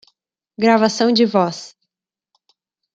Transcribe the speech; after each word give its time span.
Gravação 0.57 1.11
de 1.13 1.27
voz. 1.27 1.77